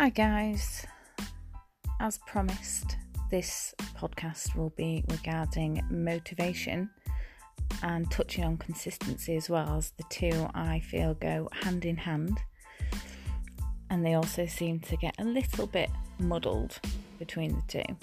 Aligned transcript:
Hi, 0.00 0.08
guys. 0.08 0.86
As 2.00 2.16
promised, 2.26 2.96
this 3.30 3.74
podcast 3.98 4.56
will 4.56 4.70
be 4.70 5.04
regarding 5.10 5.84
motivation 5.90 6.88
and 7.82 8.10
touching 8.10 8.44
on 8.44 8.56
consistency 8.56 9.36
as 9.36 9.50
well, 9.50 9.76
as 9.76 9.92
the 9.98 10.04
two 10.08 10.48
I 10.54 10.80
feel 10.80 11.12
go 11.12 11.50
hand 11.52 11.84
in 11.84 11.98
hand. 11.98 12.38
And 13.90 14.02
they 14.02 14.14
also 14.14 14.46
seem 14.46 14.80
to 14.80 14.96
get 14.96 15.16
a 15.18 15.24
little 15.24 15.66
bit 15.66 15.90
muddled 16.18 16.80
between 17.18 17.56
the 17.56 17.62
two. 17.68 17.96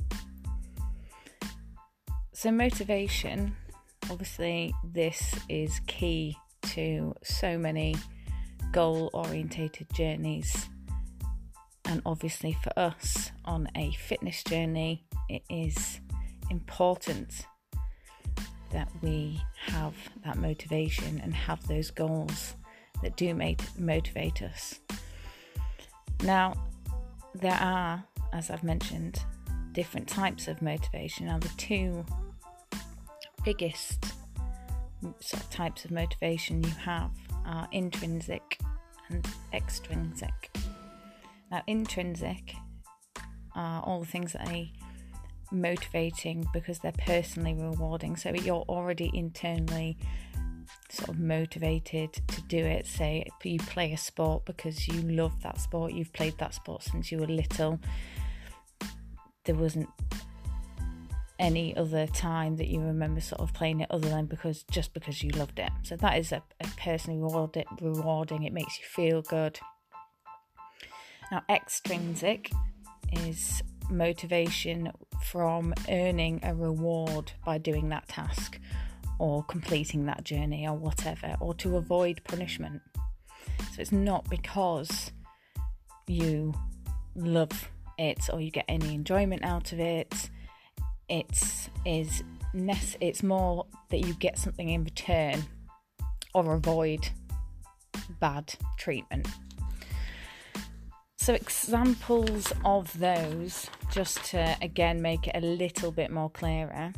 So, 2.32 2.52
motivation 2.52 3.56
obviously, 4.12 4.72
this 4.84 5.34
is 5.50 5.82
key 5.88 6.38
to 6.74 7.16
so 7.24 7.58
many 7.58 7.96
goal 8.72 9.10
orientated 9.16 9.88
journeys 9.96 10.70
and 11.88 12.02
obviously, 12.06 12.58
for 12.62 12.78
us 12.78 13.32
on 13.46 13.70
a 13.76 13.92
fitness 13.94 14.44
journey, 14.44 15.06
it 15.30 15.42
is 15.50 16.00
important 16.50 17.46
that 18.72 18.90
we 19.02 19.42
have 19.68 19.94
that 20.26 20.38
motivation 20.38 21.22
and 21.24 21.34
have 21.34 21.66
those 21.68 21.90
goals 21.90 22.56
that 23.02 23.16
do 23.16 23.34
motivate 23.78 24.42
us. 24.42 24.80
Now, 26.24 26.54
there 27.34 27.58
are, 27.60 28.04
as 28.34 28.50
I've 28.50 28.64
mentioned, 28.64 29.24
different 29.72 30.08
types 30.08 30.48
of 30.48 30.62
motivation. 30.62 31.28
Now, 31.28 31.40
the 31.40 31.52
two 31.56 32.06
biggest 33.46 34.14
sort 35.22 35.44
of 35.44 35.50
types 35.52 35.86
of 35.86 35.92
motivation 35.92 36.64
you 36.64 36.72
have 36.72 37.12
are 37.46 37.68
intrinsic 37.72 38.60
and 39.10 39.26
extrinsic. 39.54 40.52
Now, 41.52 41.64
intrinsic 41.68 42.56
are 43.56 43.82
all 43.84 44.02
the 44.02 44.06
things 44.06 44.34
that 44.34 44.48
are 44.48 44.66
motivating 45.52 46.46
because 46.54 46.80
they're 46.80 46.92
personally 47.06 47.54
rewarding. 47.54 48.16
So 48.16 48.32
you're 48.34 48.66
already 48.68 49.10
internally 49.14 49.98
sort 50.90 51.10
of 51.10 51.20
motivated 51.20 52.14
to 52.14 52.42
do 52.44 52.58
it. 52.58 52.86
Say 52.86 53.28
you 53.44 53.60
play 53.60 53.94
a 53.94 53.98
sport 53.98 54.46
because 54.46 54.88
you 54.88 55.02
love 55.02 55.42
that 55.44 55.60
sport, 55.60 55.94
you've 55.94 56.14
played 56.14 56.38
that 56.40 56.54
sport 56.54 56.84
since 56.84 57.12
you 57.12 57.20
were 57.20 57.28
little. 57.28 57.80
There 59.46 59.56
wasn't 59.56 59.90
any 61.40 61.76
other 61.78 62.08
time 62.08 62.58
that 62.58 62.68
you 62.68 62.82
remember 62.82 63.22
sort 63.22 63.42
of 63.42 63.54
playing 63.54 63.82
it 63.82 63.92
other 63.92 64.10
than 64.10 64.26
because 64.26 64.64
just 64.72 64.94
because 64.94 65.24
you 65.24 65.30
loved 65.32 65.60
it. 65.60 65.72
So 65.84 65.96
that 65.98 66.18
is 66.18 66.32
a, 66.32 66.42
a 66.60 66.68
personally 66.78 67.20
rewarding, 67.20 68.44
it 68.44 68.54
makes 68.54 68.80
you 68.80 68.86
feel 68.86 69.22
good. 69.22 69.60
Now, 71.32 71.44
extrinsic 71.50 72.52
is 73.12 73.62
motivation 73.90 74.92
from 75.24 75.74
earning 75.90 76.40
a 76.44 76.54
reward 76.54 77.32
by 77.46 77.58
doing 77.58 77.90
that 77.90 78.08
task 78.08 78.60
or 79.20 79.44
completing 79.44 80.06
that 80.06 80.24
journey 80.24 80.68
or 80.68 80.76
whatever, 80.76 81.36
or 81.40 81.54
to 81.56 81.78
avoid 81.78 82.22
punishment. 82.24 82.82
So 83.74 83.82
it's 83.82 83.92
not 83.92 84.30
because 84.30 85.12
you 86.08 86.54
love 87.16 87.70
it 87.98 88.30
or 88.32 88.40
you 88.40 88.52
get 88.52 88.66
any 88.68 88.94
enjoyment 88.94 89.44
out 89.44 89.72
of 89.72 89.80
it. 89.80 90.30
It's 91.10 91.70
is 91.86 92.24
it's 92.54 93.24
more 93.24 93.66
that 93.90 94.00
you 94.00 94.14
get 94.16 94.38
something 94.38 94.70
in 94.70 94.84
return 94.84 95.44
or 96.34 96.54
avoid 96.54 97.10
bad 98.20 98.56
treatment. 98.78 99.28
So, 101.28 101.34
examples 101.34 102.54
of 102.64 102.98
those, 103.00 103.70
just 103.92 104.24
to 104.28 104.56
again 104.62 105.02
make 105.02 105.28
it 105.28 105.36
a 105.36 105.46
little 105.46 105.92
bit 105.92 106.10
more 106.10 106.30
clearer. 106.30 106.94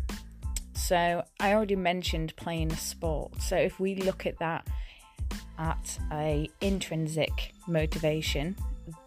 So, 0.74 1.24
I 1.40 1.56
already 1.56 1.76
mentioned 1.76 2.36
playing 2.36 2.72
a 2.72 2.78
sport. 2.78 3.42
So, 3.42 3.56
if 3.56 3.80
we 3.80 3.96
look 3.96 4.28
at 4.28 4.38
that 4.38 4.68
at 5.58 5.98
a 6.12 6.48
intrinsic 6.62 7.54
motivation, 7.66 8.56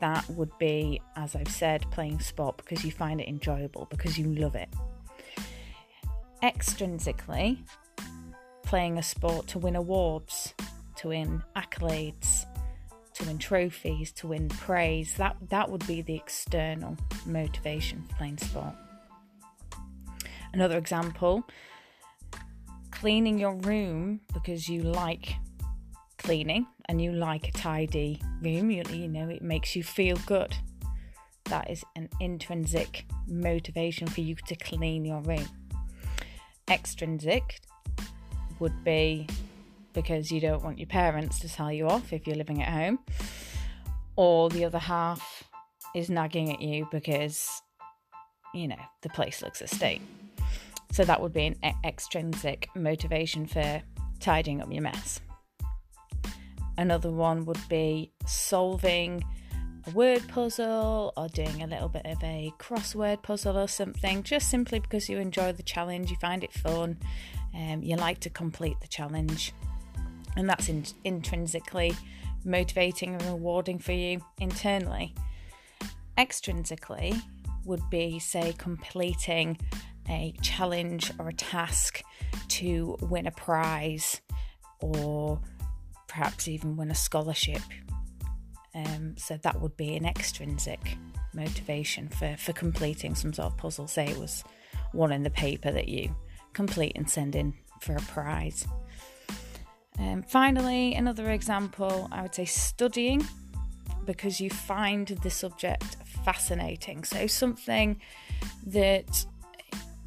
that 0.00 0.28
would 0.30 0.50
be, 0.58 1.00
as 1.14 1.36
I've 1.36 1.46
said, 1.46 1.88
playing 1.92 2.18
sport 2.18 2.56
because 2.56 2.84
you 2.84 2.90
find 2.90 3.20
it 3.20 3.28
enjoyable, 3.28 3.86
because 3.90 4.18
you 4.18 4.34
love 4.34 4.56
it. 4.56 4.70
Extrinsically, 6.42 7.58
playing 8.64 8.98
a 8.98 9.04
sport 9.04 9.46
to 9.46 9.60
win 9.60 9.76
awards, 9.76 10.52
to 10.96 11.10
win 11.10 11.44
accolades, 11.54 12.44
to 13.14 13.24
win 13.26 13.38
trophies, 13.38 14.12
to 14.12 14.28
win 14.28 14.48
praise. 14.48 15.14
That 15.14 15.36
that 15.48 15.70
would 15.70 15.86
be 15.86 16.02
the 16.02 16.14
external 16.14 16.96
motivation 17.26 18.02
for 18.08 18.14
playing 18.16 18.38
sport. 18.38 18.74
Another 20.52 20.76
example, 20.76 21.44
cleaning 22.90 23.38
your 23.38 23.54
room 23.54 24.20
because 24.32 24.68
you 24.68 24.82
like 24.82 25.34
cleaning 26.18 26.66
and 26.88 27.00
you 27.00 27.12
like 27.12 27.48
a 27.48 27.52
tidy 27.52 28.20
room, 28.40 28.70
you, 28.70 28.82
you 28.90 29.08
know, 29.08 29.28
it 29.28 29.42
makes 29.42 29.74
you 29.74 29.82
feel 29.82 30.16
good. 30.26 30.54
That 31.44 31.70
is 31.70 31.84
an 31.96 32.08
intrinsic 32.20 33.04
motivation 33.26 34.06
for 34.06 34.20
you 34.20 34.36
to 34.46 34.56
clean 34.56 35.04
your 35.04 35.20
room. 35.22 35.48
Extrinsic 36.70 37.60
would 38.58 38.84
be 38.84 39.26
because 39.92 40.30
you 40.30 40.40
don't 40.40 40.62
want 40.62 40.78
your 40.78 40.88
parents 40.88 41.38
to 41.40 41.48
tell 41.48 41.72
you 41.72 41.88
off 41.88 42.12
if 42.12 42.26
you're 42.26 42.36
living 42.36 42.62
at 42.62 42.72
home, 42.72 42.98
or 44.16 44.48
the 44.50 44.64
other 44.64 44.78
half 44.78 45.44
is 45.94 46.08
nagging 46.08 46.52
at 46.52 46.60
you 46.60 46.88
because, 46.90 47.48
you 48.54 48.68
know, 48.68 48.80
the 49.02 49.08
place 49.10 49.42
looks 49.42 49.60
a 49.60 49.66
state. 49.66 50.00
So 50.92 51.04
that 51.04 51.20
would 51.20 51.32
be 51.32 51.46
an 51.46 51.56
e- 51.64 51.72
extrinsic 51.84 52.68
motivation 52.74 53.46
for 53.46 53.82
tidying 54.20 54.60
up 54.60 54.72
your 54.72 54.82
mess. 54.82 55.20
Another 56.76 57.10
one 57.10 57.44
would 57.44 57.60
be 57.68 58.12
solving 58.26 59.24
a 59.86 59.90
word 59.90 60.26
puzzle 60.28 61.12
or 61.16 61.28
doing 61.28 61.62
a 61.62 61.66
little 61.66 61.88
bit 61.88 62.06
of 62.06 62.22
a 62.22 62.52
crossword 62.58 63.22
puzzle 63.22 63.58
or 63.58 63.68
something, 63.68 64.22
just 64.22 64.50
simply 64.50 64.78
because 64.78 65.08
you 65.08 65.18
enjoy 65.18 65.52
the 65.52 65.62
challenge, 65.62 66.10
you 66.10 66.16
find 66.16 66.44
it 66.44 66.52
fun, 66.52 66.98
um, 67.54 67.82
you 67.82 67.96
like 67.96 68.20
to 68.20 68.30
complete 68.30 68.80
the 68.80 68.88
challenge 68.88 69.52
and 70.36 70.48
that's 70.48 70.68
in- 70.68 70.84
intrinsically 71.04 71.94
motivating 72.44 73.14
and 73.14 73.22
rewarding 73.24 73.78
for 73.78 73.92
you 73.92 74.20
internally. 74.40 75.14
Extrinsically 76.18 77.20
would 77.64 77.82
be, 77.90 78.18
say, 78.18 78.54
completing 78.58 79.58
a 80.08 80.34
challenge 80.42 81.12
or 81.18 81.28
a 81.28 81.32
task 81.32 82.02
to 82.48 82.96
win 83.00 83.26
a 83.26 83.30
prize 83.30 84.20
or 84.80 85.40
perhaps 86.08 86.48
even 86.48 86.76
win 86.76 86.90
a 86.90 86.94
scholarship. 86.94 87.62
Um, 88.74 89.14
so 89.16 89.36
that 89.42 89.60
would 89.60 89.76
be 89.76 89.96
an 89.96 90.04
extrinsic 90.04 90.80
motivation 91.34 92.08
for, 92.08 92.36
for 92.36 92.52
completing 92.52 93.14
some 93.14 93.32
sort 93.32 93.52
of 93.52 93.58
puzzle. 93.58 93.86
Say 93.86 94.06
it 94.06 94.18
was 94.18 94.44
one 94.92 95.12
in 95.12 95.22
the 95.22 95.30
paper 95.30 95.70
that 95.70 95.88
you 95.88 96.14
complete 96.52 96.92
and 96.96 97.08
send 97.08 97.36
in 97.36 97.54
for 97.80 97.94
a 97.94 98.00
prize. 98.00 98.66
Um, 99.98 100.22
finally, 100.22 100.94
another 100.94 101.30
example, 101.30 102.08
I 102.10 102.22
would 102.22 102.34
say 102.34 102.44
studying 102.44 103.26
because 104.04 104.40
you 104.40 104.50
find 104.50 105.06
the 105.06 105.30
subject 105.30 105.96
fascinating. 106.24 107.04
So, 107.04 107.26
something 107.26 108.00
that 108.66 109.24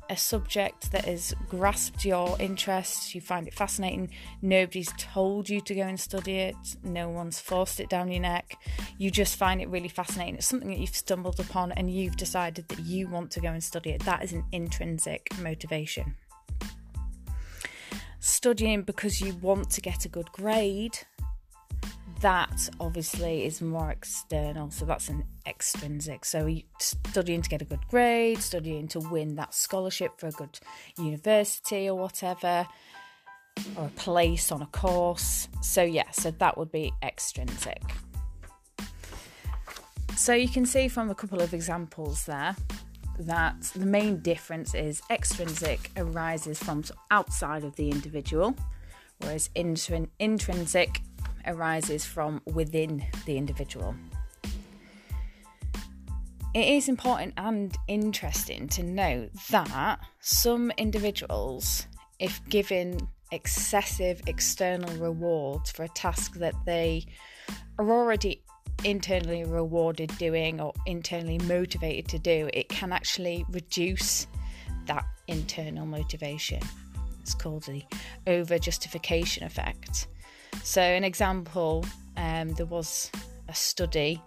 a 0.10 0.18
subject 0.18 0.92
that 0.92 1.06
has 1.06 1.34
grasped 1.50 2.06
your 2.06 2.36
interest, 2.40 3.16
you 3.16 3.22
find 3.22 3.48
it 3.48 3.54
fascinating. 3.54 4.10
Nobody's 4.42 4.94
told 4.98 5.50
you 5.50 5.62
to 5.62 5.74
go 5.74 5.82
and 5.82 6.00
study 6.00 6.38
it, 6.38 6.56
no 6.84 7.10
one's 7.10 7.40
forced 7.40 7.80
it 7.80 7.90
down 7.90 8.12
your 8.12 8.22
neck. 8.22 8.56
You 8.98 9.10
just 9.10 9.36
find 9.36 9.62
it 9.62 9.70
really 9.70 9.88
fascinating. 9.88 10.36
It's 10.36 10.48
something 10.48 10.70
that 10.70 10.78
you've 10.78 10.96
stumbled 10.96 11.40
upon 11.40 11.72
and 11.72 11.92
you've 11.92 12.18
decided 12.18 12.68
that 12.68 12.80
you 12.80 13.08
want 13.08 13.32
to 13.32 13.42
go 13.42 13.48
and 13.48 13.64
study 13.64 13.92
it. 13.92 14.04
That 14.04 14.24
is 14.24 14.34
an 14.34 14.44
intrinsic 14.52 15.28
motivation 15.40 16.16
studying 18.26 18.82
because 18.82 19.22
you 19.22 19.36
want 19.36 19.70
to 19.70 19.82
get 19.82 20.06
a 20.06 20.10
good 20.10 20.32
grade, 20.32 20.98
that 22.22 22.70
obviously 22.80 23.46
is 23.46 23.62
more 23.62 23.92
external. 23.92 24.72
So 24.72 24.86
that's 24.86 25.10
an 25.10 25.24
extrinsic. 25.46 26.26
So 26.26 26.50
studying 26.80 27.44
to 27.44 27.50
get 27.50 27.62
a 27.62 27.66
good 27.66 27.88
grade, 27.88 28.40
studying 28.40 28.88
to 28.90 29.00
win 29.00 29.36
that 29.36 29.54
scholarship 29.54 30.20
for 30.20 30.28
a 30.28 30.32
good 30.32 30.60
university 30.98 31.88
or 31.88 32.00
whatever, 32.00 32.68
or 33.78 33.86
a 33.86 33.90
place 33.90 34.52
on 34.52 34.62
a 34.62 34.68
course. 34.68 35.48
So 35.62 35.84
yeah, 35.84 36.10
so 36.12 36.32
that 36.32 36.58
would 36.58 36.72
be 36.72 36.94
extrinsic. 37.04 37.82
So 40.18 40.34
you 40.34 40.48
can 40.48 40.66
see 40.66 40.88
from 40.88 41.10
a 41.10 41.16
couple 41.16 41.42
of 41.42 41.54
examples 41.54 42.26
there 42.26 42.56
that 43.20 43.62
the 43.76 43.86
main 43.86 44.20
difference 44.20 44.74
is 44.74 45.02
extrinsic 45.10 45.92
arises 45.98 46.60
from 46.60 46.84
outside 47.12 47.64
of 47.64 47.76
the 47.76 47.90
individual, 47.90 48.56
whereas 49.20 49.50
intrin- 49.56 50.10
intrinsic 50.20 51.02
arises 51.46 52.06
from 52.06 52.42
within 52.46 53.06
the 53.26 53.38
individual. 53.38 53.96
it 56.56 56.70
is 56.70 56.88
important 56.88 57.34
and 57.36 57.78
interesting 57.90 58.66
to 58.70 58.82
note 58.82 59.30
that 59.50 60.00
some 60.22 60.72
individuals, 60.78 61.86
if 62.18 62.40
given 62.48 62.98
excessive 63.34 64.22
external 64.26 64.96
rewards 64.96 65.70
for 65.72 65.84
a 65.84 65.90
task 65.90 66.36
that 66.36 66.56
they 66.66 67.06
are 67.78 67.92
already 67.92 68.42
internally 68.86 69.44
rewarded 69.44 70.16
doing 70.20 70.62
or 70.62 70.72
internally 70.86 71.40
motivated 71.40 72.08
to 72.10 72.20
do, 72.20 72.50
it 72.54 72.70
can 72.70 72.94
actually 72.94 73.44
reduce 73.50 74.28
that 74.86 75.06
internal 75.28 75.88
motivation. 75.88 76.62
It's 77.20 77.34
called 77.34 77.64
the 77.64 77.84
over 78.28 78.60
justification 78.60 79.44
effect. 79.44 80.08
So, 80.64 80.82
an 80.82 81.04
example 81.04 81.84
um, 82.16 82.50
there 82.54 82.68
was 82.68 83.12
a 83.50 83.56
study 83.56 84.22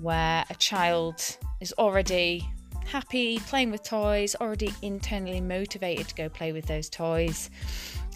where 0.00 0.44
a 0.50 0.54
child 0.56 1.22
is 1.60 1.72
already 1.78 2.46
happy 2.86 3.38
playing 3.38 3.70
with 3.70 3.84
toys, 3.84 4.34
already 4.40 4.74
internally 4.82 5.40
motivated 5.40 6.08
to 6.08 6.14
go 6.16 6.28
play 6.28 6.52
with 6.52 6.66
those 6.66 6.88
toys, 6.88 7.50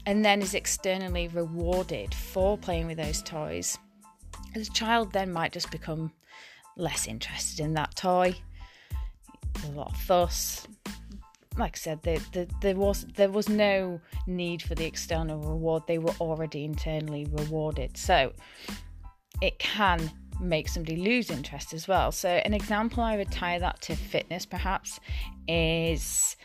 and 0.05 0.25
then 0.25 0.43
is 0.43 0.55
externally 0.55 1.29
rewarded 1.29 2.13
for 2.13 2.59
playing 2.59 2.89
with 2.89 2.97
those 2.97 3.23
toys. 3.23 3.79
The 4.55 4.65
child 4.65 5.13
then 5.13 5.33
might 5.33 5.53
just 5.53 5.71
become 5.71 6.13
less 6.77 7.07
interested 7.07 7.61
in 7.61 7.75
that 7.75 7.95
toy. 7.97 8.35
A 9.65 9.71
lot 9.73 9.93
of 9.93 9.97
fuss. 9.97 10.67
Like 11.57 11.77
I 11.77 11.79
said, 11.79 12.03
there, 12.03 12.19
there, 12.33 12.47
there 12.63 12.77
was 12.77 13.07
there 13.17 13.31
was 13.31 13.49
no 13.49 14.01
need 14.27 14.63
for 14.63 14.75
the 14.75 14.87
external 14.87 15.39
reward. 15.39 15.83
They 15.87 15.99
were 15.99 16.15
already 16.21 16.65
internally 16.65 17.27
rewarded. 17.31 17.97
So 17.97 18.33
it 19.41 19.59
can 19.59 20.11
make 20.41 20.69
somebody 20.69 20.97
lose 20.97 21.31
interest 21.31 21.75
as 21.75 21.87
well. 21.87 22.13
So, 22.13 22.29
an 22.29 22.55
example 22.55 23.03
I 23.03 23.17
would 23.17 23.31
tie 23.31 23.59
that 23.59 23.81
to 23.83 23.97
fitness 23.97 24.47
perhaps 24.47 25.01
is 25.49 26.37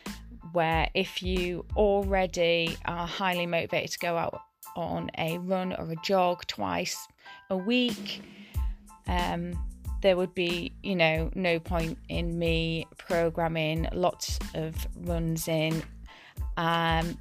where 0.51 0.89
if 0.93 1.21
you 1.21 1.65
already 1.75 2.77
are 2.85 3.07
highly 3.07 3.45
motivated 3.45 3.91
to 3.91 3.99
go 3.99 4.17
out 4.17 4.39
on 4.75 5.09
a 5.17 5.37
run 5.37 5.73
or 5.73 5.91
a 5.91 5.95
jog 6.03 6.45
twice 6.47 7.07
a 7.49 7.57
week, 7.57 8.21
um, 9.07 9.53
there 10.01 10.17
would 10.17 10.33
be, 10.33 10.73
you 10.83 10.95
know, 10.95 11.31
no 11.35 11.59
point 11.59 11.97
in 12.09 12.37
me 12.37 12.85
programming 12.97 13.87
lots 13.93 14.39
of 14.53 14.75
runs 14.97 15.47
in 15.47 15.81
um, 16.57 17.17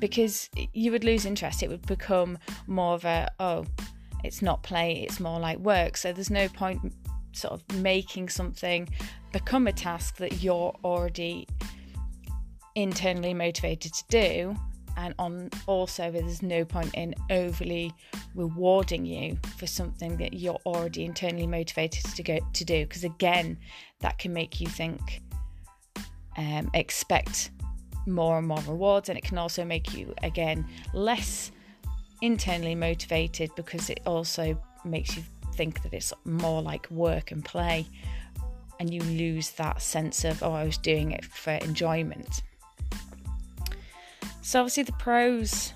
because 0.00 0.48
you 0.72 0.90
would 0.90 1.04
lose 1.04 1.26
interest. 1.26 1.62
It 1.62 1.68
would 1.68 1.86
become 1.86 2.38
more 2.66 2.94
of 2.94 3.04
a, 3.04 3.28
oh, 3.40 3.66
it's 4.24 4.42
not 4.42 4.62
play, 4.62 5.04
it's 5.08 5.20
more 5.20 5.38
like 5.38 5.58
work. 5.58 5.96
So 5.96 6.12
there's 6.12 6.30
no 6.30 6.48
point 6.48 6.92
sort 7.32 7.54
of 7.54 7.76
making 7.80 8.28
something 8.28 8.88
become 9.32 9.66
a 9.66 9.72
task 9.72 10.16
that 10.16 10.42
you're 10.42 10.74
already 10.84 11.46
internally 12.74 13.34
motivated 13.34 13.92
to 13.92 14.04
do 14.08 14.56
and 15.00 15.14
on 15.18 15.50
also 15.66 16.10
there's 16.10 16.42
no 16.42 16.64
point 16.64 16.94
in 16.94 17.14
overly 17.30 17.92
rewarding 18.34 19.06
you 19.06 19.38
for 19.56 19.66
something 19.66 20.16
that 20.18 20.34
you're 20.34 20.60
already 20.66 21.04
internally 21.04 21.46
motivated 21.46 22.04
to 22.04 22.22
go 22.22 22.38
to 22.52 22.64
do 22.64 22.84
because 22.84 23.04
again 23.04 23.56
that 24.00 24.18
can 24.18 24.32
make 24.32 24.60
you 24.60 24.66
think 24.66 25.22
um, 26.36 26.70
expect 26.74 27.50
more 28.06 28.38
and 28.38 28.46
more 28.46 28.62
rewards 28.66 29.08
and 29.08 29.16
it 29.16 29.24
can 29.24 29.38
also 29.38 29.64
make 29.64 29.94
you 29.94 30.14
again 30.22 30.66
less 30.92 31.50
internally 32.22 32.74
motivated 32.74 33.50
because 33.56 33.88
it 33.88 34.00
also 34.06 34.60
makes 34.84 35.16
you 35.16 35.22
think 35.54 35.82
that 35.82 35.92
it's 35.94 36.12
more 36.24 36.62
like 36.62 36.90
work 36.90 37.30
and 37.30 37.44
play 37.44 37.86
and 38.78 38.92
you 38.92 39.00
lose 39.02 39.50
that 39.52 39.80
sense 39.80 40.24
of 40.24 40.42
oh 40.42 40.52
I 40.52 40.64
was 40.64 40.78
doing 40.78 41.12
it 41.12 41.24
for 41.24 41.52
enjoyment. 41.52 42.42
So 44.42 44.60
obviously 44.60 44.84
the 44.84 44.92
pros 44.92 45.72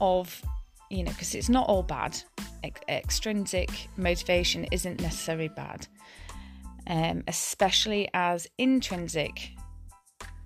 of 0.00 0.42
you 0.90 1.02
know 1.02 1.10
because 1.12 1.34
it's 1.34 1.48
not 1.48 1.68
all 1.68 1.82
bad. 1.82 2.20
Ex- 2.62 2.80
extrinsic 2.88 3.88
motivation 3.96 4.64
isn't 4.70 5.00
necessarily 5.00 5.48
bad. 5.48 5.86
Um, 6.86 7.24
especially 7.28 8.08
as 8.12 8.46
intrinsic 8.58 9.50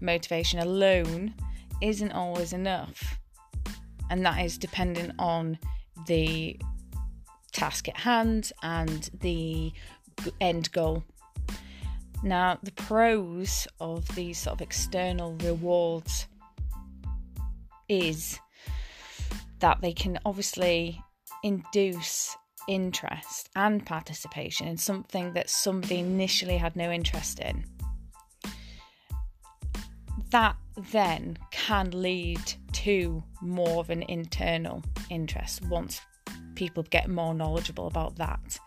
motivation 0.01 0.61
alone 0.61 1.35
isn't 1.83 2.13
always 2.13 2.53
enough. 2.53 3.19
And 4.11 4.25
that 4.25 4.45
is 4.45 4.57
dependent 4.57 5.13
on 5.19 5.59
the 6.07 6.59
task 7.53 7.89
at 7.89 7.97
hand 7.97 8.53
and 8.63 9.11
the 9.21 9.73
end 10.41 10.71
goal. 10.73 11.05
Now, 12.23 12.59
the 12.63 12.73
pros 12.73 13.69
of 13.81 14.07
these 14.15 14.39
sort 14.39 14.55
of 14.55 14.61
external 14.61 15.35
rewards 15.37 16.27
is 17.89 18.39
that 19.61 19.81
they 19.81 19.93
can 19.93 20.19
obviously 20.25 21.03
induce 21.43 22.37
interest 22.69 23.49
and 23.57 23.85
participation 23.85 24.69
in 24.69 24.77
something 24.77 25.33
that 25.33 25.49
somebody 25.49 25.99
initially 25.99 26.57
had 26.57 26.77
no 26.77 26.91
interest 26.91 27.41
in. 27.41 27.65
That 30.31 30.57
then 30.93 31.39
can 31.51 31.91
lead 31.91 32.41
to 32.73 33.23
more 33.41 33.81
of 33.81 33.91
an 33.91 34.03
internal 34.03 34.85
interest 35.11 35.63
once 35.69 36.01
people 36.55 36.83
get 36.91 37.09
more 37.09 37.35
knowledgeable 37.35 37.87
about 37.87 38.17
that 38.17 38.59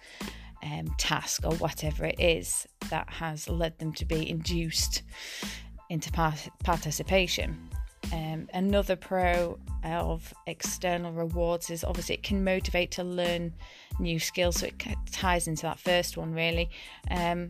um, 0.64 0.94
task 0.98 1.46
or 1.46 1.54
whatever 1.56 2.06
it 2.06 2.20
is 2.20 2.68
that 2.90 3.10
has 3.10 3.50
led 3.50 3.78
them 3.80 3.94
to 3.94 4.06
be 4.06 4.30
induced 4.30 5.04
into 5.90 6.12
part- 6.12 6.50
participation. 6.64 7.70
Um, 8.12 8.48
another 8.54 8.96
pro 8.96 9.58
of 9.84 10.34
external 10.46 11.12
rewards 11.12 11.70
is 11.70 11.84
obviously 11.84 12.16
it 12.16 12.24
can 12.24 12.44
motivate 12.44 12.92
to 12.92 13.04
learn 13.04 13.54
new 14.00 14.20
skills, 14.20 14.58
so 14.58 14.68
it 14.68 14.84
ties 15.12 15.48
into 15.48 15.64
that 15.64 15.80
first 15.80 16.18
one 16.18 16.34
really. 16.34 16.70
Um, 17.10 17.50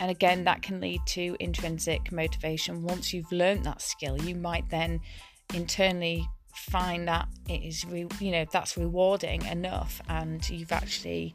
and 0.00 0.10
again, 0.10 0.44
that 0.44 0.62
can 0.62 0.80
lead 0.80 1.00
to 1.08 1.36
intrinsic 1.38 2.10
motivation. 2.10 2.82
Once 2.82 3.12
you've 3.12 3.30
learned 3.30 3.64
that 3.64 3.80
skill, 3.80 4.20
you 4.20 4.34
might 4.34 4.68
then 4.70 5.00
internally 5.54 6.26
find 6.54 7.06
that 7.08 7.28
it 7.48 7.62
is, 7.62 7.84
re- 7.86 8.08
you 8.18 8.32
know, 8.32 8.44
that's 8.50 8.76
rewarding 8.76 9.44
enough, 9.46 10.00
and 10.08 10.48
you've 10.50 10.72
actually 10.72 11.34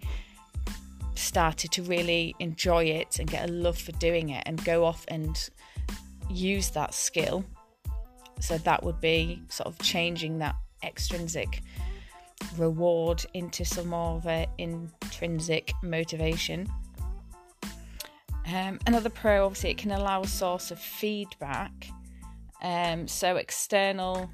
started 1.16 1.72
to 1.72 1.84
really 1.84 2.36
enjoy 2.40 2.84
it 2.84 3.20
and 3.20 3.30
get 3.30 3.50
a 3.50 3.52
love 3.52 3.78
for 3.78 3.92
doing 3.94 4.30
it 4.30 4.44
and 4.46 4.64
go 4.66 4.84
off 4.84 5.06
and 5.08 5.50
use 6.30 6.70
that 6.72 6.94
skill. 6.94 7.46
So 8.40 8.58
that 8.60 8.84
would 8.84 9.02
be 9.02 9.42
sort 9.50 9.68
of 9.68 9.80
changing 9.80 10.40
that 10.40 10.56
extrinsic 10.84 11.62
reward 12.58 13.26
into 13.34 13.66
some 13.66 13.88
more 13.88 14.18
of 14.18 14.28
an 14.28 14.48
intrinsic 14.58 15.74
motivation. 15.84 16.68
Um, 18.54 18.80
another 18.88 19.10
pro, 19.10 19.46
obviously, 19.46 19.72
it 19.72 19.78
can 19.78 19.92
allow 19.92 20.22
a 20.22 20.28
source 20.28 20.72
of 20.72 20.80
feedback. 20.80 21.90
Um, 22.62 23.08
so 23.08 23.36
external 23.36 24.30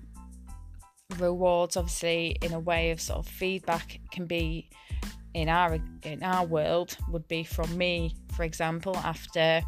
rewards, 1.17 1.77
obviously, 1.77 2.37
in 2.41 2.53
a 2.53 2.59
way 2.59 2.91
of 2.91 3.01
sort 3.01 3.19
of 3.19 3.27
feedback, 3.27 3.99
can 4.11 4.25
be 4.25 4.69
in 5.33 5.49
our 5.49 5.79
in 6.03 6.21
our 6.21 6.45
world 6.45 6.95
would 7.09 7.27
be 7.27 7.43
from 7.43 7.75
me, 7.75 8.15
for 8.35 8.43
example, 8.43 8.95
after 8.97 9.63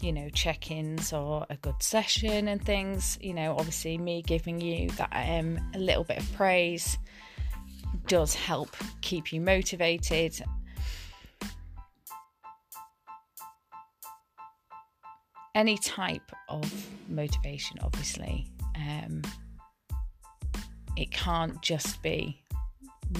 you 0.00 0.12
know 0.12 0.28
check-ins 0.30 1.12
or 1.12 1.46
a 1.50 1.56
good 1.56 1.82
session 1.82 2.48
and 2.48 2.64
things. 2.64 3.18
You 3.20 3.34
know, 3.34 3.56
obviously, 3.56 3.98
me 3.98 4.22
giving 4.22 4.60
you 4.60 4.90
that 4.90 5.10
um, 5.12 5.58
a 5.74 5.78
little 5.78 6.04
bit 6.04 6.18
of 6.18 6.32
praise 6.34 6.98
does 8.06 8.34
help 8.34 8.76
keep 9.00 9.32
you 9.32 9.40
motivated 9.40 10.40
any 15.54 15.78
type 15.78 16.30
of 16.48 16.70
motivation, 17.08 17.78
obviously. 17.82 18.46
Um, 18.76 19.22
it 20.96 21.10
can't 21.10 21.60
just 21.62 22.02
be 22.02 22.42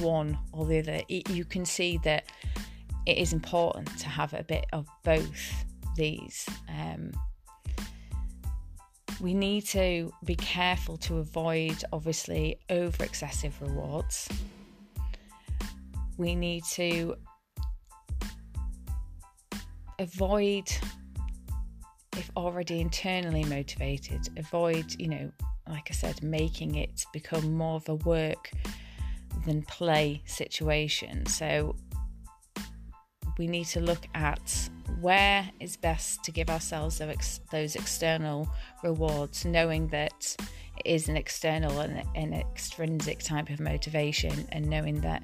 one 0.00 0.38
or 0.52 0.66
the 0.66 0.80
other. 0.80 1.00
It, 1.08 1.30
you 1.30 1.44
can 1.44 1.64
see 1.64 1.98
that 2.04 2.30
it 3.06 3.18
is 3.18 3.32
important 3.32 3.96
to 3.98 4.08
have 4.08 4.34
a 4.34 4.42
bit 4.42 4.66
of 4.72 4.86
both 5.02 5.64
these. 5.96 6.46
Um, 6.68 7.12
we 9.20 9.32
need 9.32 9.62
to 9.68 10.12
be 10.24 10.36
careful 10.36 10.96
to 10.98 11.18
avoid, 11.18 11.82
obviously, 11.92 12.58
over 12.68 13.02
excessive 13.02 13.60
rewards. 13.60 14.28
We 16.18 16.34
need 16.34 16.64
to 16.72 17.16
avoid 19.98 20.70
if 22.16 22.30
already 22.36 22.80
internally 22.80 23.44
motivated, 23.44 24.28
avoid, 24.36 24.98
you 24.98 25.08
know, 25.08 25.30
like 25.68 25.88
I 25.90 25.94
said, 25.94 26.22
making 26.22 26.76
it 26.76 27.04
become 27.12 27.54
more 27.54 27.76
of 27.76 27.88
a 27.88 27.94
work 27.96 28.50
than 29.44 29.62
play 29.62 30.22
situation. 30.26 31.26
So 31.26 31.76
we 33.38 33.46
need 33.46 33.66
to 33.66 33.80
look 33.80 34.06
at 34.14 34.70
where 35.00 35.48
is 35.60 35.76
best 35.76 36.22
to 36.24 36.32
give 36.32 36.50
ourselves 36.50 37.00
those 37.50 37.76
external 37.76 38.48
rewards, 38.82 39.44
knowing 39.44 39.88
that 39.88 40.36
it 40.78 40.86
is 40.86 41.08
an 41.08 41.16
external 41.16 41.80
and 41.80 42.02
an 42.14 42.32
extrinsic 42.32 43.20
type 43.20 43.50
of 43.50 43.60
motivation, 43.60 44.46
and 44.52 44.68
knowing 44.68 45.00
that 45.02 45.22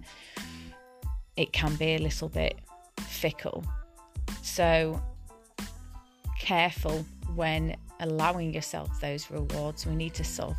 it 1.36 1.52
can 1.52 1.74
be 1.76 1.94
a 1.94 1.98
little 1.98 2.28
bit 2.28 2.58
fickle. 3.00 3.64
So, 4.42 5.00
careful 6.38 7.04
when 7.34 7.76
allowing 8.00 8.52
yourself 8.52 9.00
those 9.00 9.30
rewards. 9.30 9.86
We 9.86 9.94
need 9.94 10.14
to 10.14 10.24
sort 10.24 10.50
of 10.50 10.56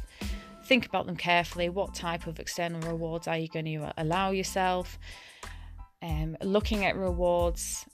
think 0.65 0.85
about 0.85 1.05
them 1.05 1.15
carefully. 1.15 1.69
What 1.69 1.93
type 1.93 2.25
of 2.25 2.39
external 2.39 2.81
rewards 2.89 3.27
are 3.27 3.37
you 3.37 3.47
going 3.49 3.65
to 3.65 3.93
allow 3.97 4.31
yourself? 4.31 4.97
Um, 6.01 6.35
looking 6.41 6.85
at 6.85 6.97
rewards 6.97 7.85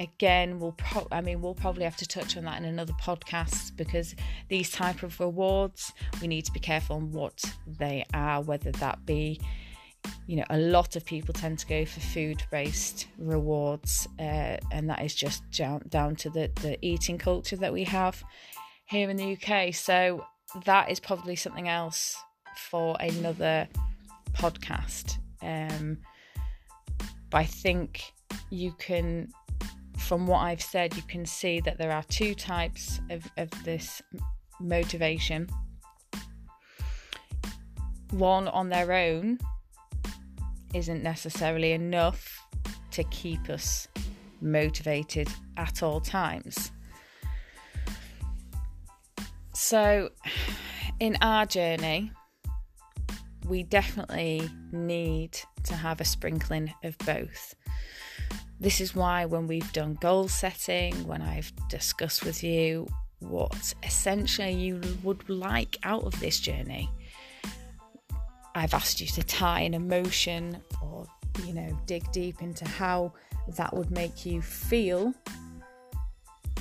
again 0.00 0.58
we'll 0.58 0.72
pro- 0.72 1.06
i 1.12 1.20
mean 1.20 1.40
we'll 1.42 1.54
probably 1.54 1.84
have 1.84 1.96
to 1.96 2.06
touch 2.06 2.36
on 2.36 2.44
that 2.44 2.58
in 2.58 2.64
another 2.64 2.94
podcast 2.94 3.76
because 3.76 4.14
these 4.48 4.70
type 4.70 5.02
of 5.02 5.20
rewards 5.20 5.92
we 6.20 6.26
need 6.26 6.44
to 6.44 6.52
be 6.52 6.58
careful 6.58 6.96
on 6.96 7.12
what 7.12 7.44
they 7.66 8.04
are 8.14 8.40
whether 8.40 8.72
that 8.72 9.04
be 9.04 9.38
you 10.26 10.36
know 10.36 10.44
a 10.48 10.56
lot 10.56 10.96
of 10.96 11.04
people 11.04 11.34
tend 11.34 11.58
to 11.58 11.66
go 11.66 11.84
for 11.84 12.00
food 12.00 12.42
based 12.50 13.08
rewards 13.18 14.08
uh, 14.18 14.56
and 14.72 14.88
that 14.88 15.04
is 15.04 15.14
just 15.14 15.42
down, 15.50 16.16
to 16.16 16.30
the, 16.30 16.50
the 16.62 16.78
eating 16.80 17.18
culture 17.18 17.56
that 17.56 17.72
we 17.72 17.84
have 17.84 18.24
here 18.86 19.10
in 19.10 19.18
the 19.18 19.36
uk 19.36 19.74
so 19.74 20.24
that 20.64 20.90
is 20.90 20.98
probably 20.98 21.36
something 21.36 21.68
else 21.68 22.16
for 22.56 22.96
another 22.98 23.68
podcast. 24.32 25.18
Um, 25.42 25.98
but 27.30 27.38
i 27.38 27.44
think 27.44 28.12
you 28.50 28.72
can 28.72 29.28
from 30.10 30.26
what 30.26 30.40
I've 30.40 30.60
said, 30.60 30.96
you 30.96 31.02
can 31.02 31.24
see 31.24 31.60
that 31.60 31.78
there 31.78 31.92
are 31.92 32.02
two 32.02 32.34
types 32.34 33.00
of, 33.10 33.30
of 33.36 33.48
this 33.62 34.02
motivation. 34.58 35.48
One 38.10 38.48
on 38.48 38.70
their 38.70 38.92
own 38.92 39.38
isn't 40.74 41.04
necessarily 41.04 41.70
enough 41.70 42.44
to 42.90 43.04
keep 43.04 43.48
us 43.48 43.86
motivated 44.40 45.28
at 45.56 45.80
all 45.80 46.00
times. 46.00 46.72
So, 49.52 50.10
in 50.98 51.18
our 51.20 51.46
journey, 51.46 52.10
we 53.46 53.62
definitely 53.62 54.50
need 54.72 55.38
to 55.62 55.74
have 55.74 56.00
a 56.00 56.04
sprinkling 56.04 56.74
of 56.82 56.98
both. 56.98 57.54
This 58.60 58.82
is 58.82 58.94
why, 58.94 59.24
when 59.24 59.46
we've 59.46 59.72
done 59.72 59.94
goal 59.94 60.28
setting, 60.28 61.06
when 61.06 61.22
I've 61.22 61.50
discussed 61.70 62.26
with 62.26 62.44
you 62.44 62.86
what 63.20 63.72
essentially 63.82 64.52
you 64.52 64.82
would 65.02 65.26
like 65.30 65.78
out 65.82 66.04
of 66.04 66.20
this 66.20 66.38
journey, 66.38 66.90
I've 68.54 68.74
asked 68.74 69.00
you 69.00 69.06
to 69.06 69.22
tie 69.22 69.60
an 69.60 69.72
emotion 69.72 70.58
or, 70.82 71.06
you 71.46 71.54
know, 71.54 71.80
dig 71.86 72.12
deep 72.12 72.42
into 72.42 72.68
how 72.68 73.14
that 73.56 73.74
would 73.74 73.90
make 73.90 74.26
you 74.26 74.42
feel 74.42 75.14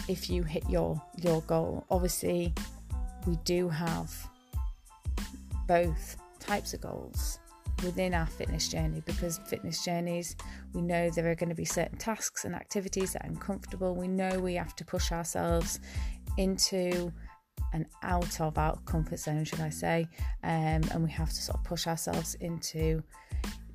if 0.07 0.29
you 0.29 0.43
hit 0.43 0.63
your 0.69 1.01
your 1.21 1.41
goal. 1.41 1.85
Obviously, 1.89 2.53
we 3.27 3.35
do 3.43 3.67
have 3.67 4.09
both 5.67 6.15
types 6.39 6.73
of 6.73 6.79
goals 6.79 7.39
within 7.83 8.13
our 8.13 8.25
fitness 8.25 8.67
journey 8.67 9.01
because 9.05 9.39
fitness 9.47 9.83
journeys 9.83 10.35
we 10.73 10.81
know 10.81 11.09
there 11.09 11.29
are 11.29 11.35
going 11.35 11.49
to 11.49 11.55
be 11.55 11.65
certain 11.65 11.97
tasks 11.97 12.45
and 12.45 12.55
activities 12.55 13.13
that 13.13 13.23
are 13.23 13.29
uncomfortable. 13.29 13.95
We 13.95 14.07
know 14.07 14.39
we 14.39 14.55
have 14.55 14.75
to 14.77 14.85
push 14.85 15.11
ourselves 15.11 15.79
into 16.37 17.11
and 17.73 17.85
out 18.03 18.39
of 18.39 18.57
our 18.57 18.77
comfort 18.85 19.19
zone 19.19 19.43
should 19.43 19.59
i 19.59 19.69
say 19.69 20.07
um, 20.43 20.81
and 20.91 21.03
we 21.03 21.11
have 21.11 21.29
to 21.29 21.35
sort 21.35 21.57
of 21.57 21.63
push 21.65 21.85
ourselves 21.87 22.35
into 22.35 23.03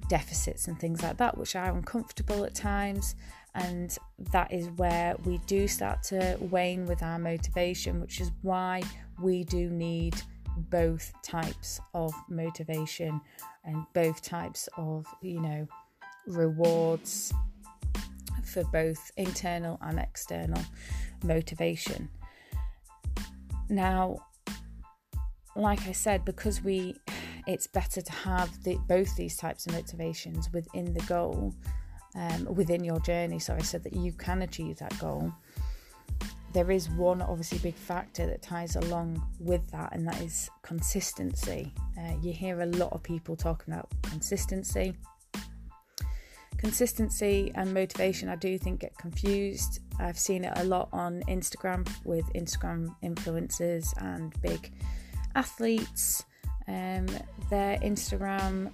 deficits 0.08 0.68
and 0.68 0.78
things 0.78 1.02
like 1.02 1.16
that 1.16 1.36
which 1.36 1.56
are 1.56 1.70
uncomfortable 1.70 2.44
at 2.44 2.54
times. 2.54 3.14
And 3.54 3.96
that 4.32 4.52
is 4.52 4.68
where 4.76 5.14
we 5.24 5.38
do 5.46 5.68
start 5.68 6.02
to 6.04 6.36
wane 6.40 6.86
with 6.86 7.02
our 7.02 7.18
motivation 7.18 8.00
which 8.00 8.20
is 8.20 8.32
why 8.42 8.82
we 9.20 9.44
do 9.44 9.70
need 9.70 10.20
both 10.56 11.12
types 11.22 11.80
of 11.94 12.12
motivation 12.28 13.20
and 13.64 13.84
both 13.92 14.22
types 14.22 14.68
of, 14.76 15.06
you 15.22 15.40
know, 15.40 15.66
rewards 16.26 17.32
for 18.44 18.64
both 18.64 19.10
internal 19.16 19.78
and 19.82 19.98
external 19.98 20.62
motivation. 21.22 22.08
Now, 23.68 24.18
like 25.56 25.86
I 25.86 25.92
said, 25.92 26.24
because 26.24 26.62
we 26.62 26.96
it's 27.46 27.66
better 27.66 28.00
to 28.00 28.12
have 28.12 28.62
the, 28.64 28.78
both 28.88 29.16
these 29.16 29.36
types 29.36 29.66
of 29.66 29.72
motivations 29.72 30.50
within 30.52 30.94
the 30.94 31.02
goal, 31.02 31.52
um, 32.14 32.46
within 32.46 32.82
your 32.82 32.98
journey, 33.00 33.38
sorry, 33.38 33.62
so 33.62 33.78
that 33.78 33.92
you 33.94 34.12
can 34.12 34.42
achieve 34.42 34.78
that 34.78 34.98
goal 34.98 35.32
there 36.54 36.70
is 36.70 36.88
one 36.88 37.20
obviously 37.20 37.58
big 37.58 37.74
factor 37.74 38.26
that 38.26 38.40
ties 38.40 38.76
along 38.76 39.20
with 39.40 39.68
that, 39.72 39.92
and 39.92 40.06
that 40.06 40.20
is 40.22 40.48
consistency. 40.62 41.74
Uh, 41.98 42.12
you 42.22 42.32
hear 42.32 42.62
a 42.62 42.66
lot 42.66 42.92
of 42.92 43.02
people 43.02 43.34
talking 43.34 43.74
about 43.74 43.88
consistency. 44.02 44.94
Consistency 46.56 47.50
and 47.56 47.74
motivation, 47.74 48.28
I 48.28 48.36
do 48.36 48.56
think, 48.56 48.80
get 48.80 48.96
confused. 48.96 49.80
I've 49.98 50.18
seen 50.18 50.44
it 50.44 50.52
a 50.56 50.64
lot 50.64 50.88
on 50.92 51.22
Instagram 51.28 51.88
with 52.04 52.24
Instagram 52.34 52.94
influencers 53.02 53.92
and 54.00 54.32
big 54.40 54.72
athletes. 55.34 56.24
Um, 56.68 57.06
their 57.50 57.78
Instagram 57.78 58.70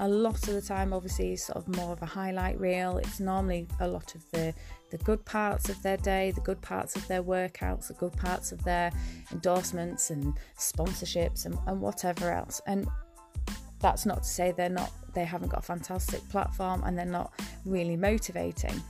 a 0.00 0.08
lot 0.08 0.46
of 0.46 0.54
the 0.54 0.62
time 0.62 0.92
obviously 0.92 1.32
is 1.32 1.42
sort 1.44 1.58
of 1.58 1.76
more 1.76 1.92
of 1.92 2.00
a 2.02 2.06
highlight 2.06 2.58
reel 2.60 2.98
it's 2.98 3.18
normally 3.18 3.66
a 3.80 3.88
lot 3.88 4.14
of 4.14 4.24
the 4.30 4.54
the 4.90 4.98
good 4.98 5.24
parts 5.24 5.68
of 5.68 5.80
their 5.82 5.96
day 5.98 6.30
the 6.30 6.40
good 6.40 6.60
parts 6.62 6.96
of 6.96 7.06
their 7.08 7.22
workouts 7.22 7.88
the 7.88 7.94
good 7.94 8.12
parts 8.12 8.52
of 8.52 8.62
their 8.64 8.90
endorsements 9.32 10.10
and 10.10 10.34
sponsorships 10.58 11.46
and, 11.46 11.58
and 11.66 11.80
whatever 11.80 12.30
else. 12.30 12.60
And 12.66 12.88
that's 13.80 14.06
not 14.06 14.22
to 14.24 14.28
say 14.28 14.52
they're 14.52 14.68
not 14.68 14.92
they 15.14 15.24
haven't 15.24 15.48
got 15.48 15.60
a 15.60 15.62
fantastic 15.66 16.26
platform 16.28 16.82
and 16.84 16.96
they're 16.96 17.06
not 17.06 17.32
really 17.64 17.96
motivating. 17.96 18.82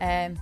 Um, 0.00 0.38